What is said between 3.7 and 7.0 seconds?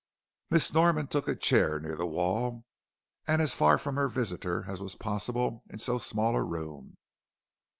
from her visitor as was possible in so small a room.